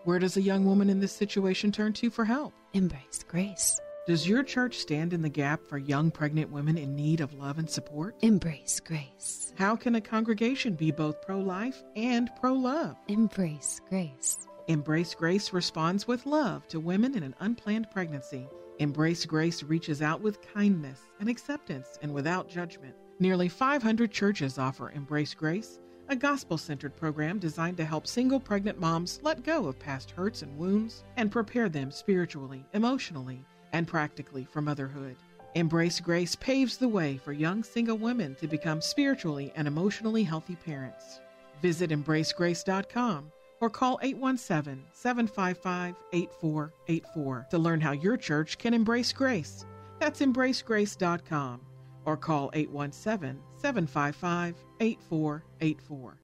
Where 0.04 0.18
does 0.18 0.36
a 0.36 0.42
young 0.42 0.64
woman 0.64 0.90
in 0.90 0.98
this 0.98 1.12
situation 1.12 1.70
turn 1.70 1.92
to 1.94 2.10
for 2.10 2.24
help? 2.24 2.52
Embrace 2.72 3.24
grace. 3.28 3.78
Does 4.10 4.26
your 4.26 4.42
church 4.42 4.78
stand 4.78 5.12
in 5.12 5.22
the 5.22 5.28
gap 5.28 5.60
for 5.68 5.78
young 5.78 6.10
pregnant 6.10 6.50
women 6.50 6.76
in 6.76 6.96
need 6.96 7.20
of 7.20 7.32
love 7.34 7.58
and 7.58 7.70
support? 7.70 8.16
Embrace 8.22 8.80
grace. 8.80 9.54
How 9.56 9.76
can 9.76 9.94
a 9.94 10.00
congregation 10.00 10.74
be 10.74 10.90
both 10.90 11.22
pro 11.22 11.38
life 11.38 11.84
and 11.94 12.28
pro 12.40 12.52
love? 12.52 12.96
Embrace 13.06 13.80
grace. 13.88 14.48
Embrace 14.66 15.14
Grace 15.14 15.52
responds 15.52 16.08
with 16.08 16.26
love 16.26 16.66
to 16.66 16.80
women 16.80 17.16
in 17.16 17.22
an 17.22 17.36
unplanned 17.38 17.88
pregnancy. 17.92 18.48
Embrace 18.80 19.24
Grace 19.24 19.62
reaches 19.62 20.02
out 20.02 20.20
with 20.20 20.42
kindness 20.42 21.02
and 21.20 21.28
acceptance 21.28 21.96
and 22.02 22.12
without 22.12 22.48
judgment. 22.48 22.96
Nearly 23.20 23.48
500 23.48 24.10
churches 24.10 24.58
offer 24.58 24.90
Embrace 24.90 25.34
Grace, 25.34 25.78
a 26.08 26.16
gospel 26.16 26.58
centered 26.58 26.96
program 26.96 27.38
designed 27.38 27.76
to 27.76 27.84
help 27.84 28.08
single 28.08 28.40
pregnant 28.40 28.80
moms 28.80 29.20
let 29.22 29.44
go 29.44 29.68
of 29.68 29.78
past 29.78 30.10
hurts 30.10 30.42
and 30.42 30.58
wounds 30.58 31.04
and 31.16 31.30
prepare 31.30 31.68
them 31.68 31.92
spiritually, 31.92 32.66
emotionally, 32.72 33.44
and 33.72 33.86
practically 33.86 34.44
for 34.44 34.60
motherhood. 34.60 35.16
Embrace 35.54 35.98
Grace 35.98 36.36
paves 36.36 36.76
the 36.76 36.88
way 36.88 37.16
for 37.16 37.32
young 37.32 37.64
single 37.64 37.98
women 37.98 38.36
to 38.36 38.46
become 38.46 38.80
spiritually 38.80 39.52
and 39.56 39.66
emotionally 39.66 40.22
healthy 40.22 40.56
parents. 40.56 41.20
Visit 41.60 41.90
embracegrace.com 41.90 43.32
or 43.60 43.68
call 43.68 43.98
817 44.02 44.84
755 44.92 45.94
8484 46.12 47.46
to 47.50 47.58
learn 47.58 47.80
how 47.80 47.92
your 47.92 48.16
church 48.16 48.58
can 48.58 48.74
embrace 48.74 49.12
grace. 49.12 49.66
That's 49.98 50.20
embracegrace.com 50.20 51.60
or 52.04 52.16
call 52.16 52.50
817 52.54 53.42
755 53.56 54.54
8484. 54.80 56.16